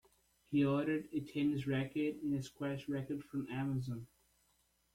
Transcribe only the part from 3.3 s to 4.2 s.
Amazon.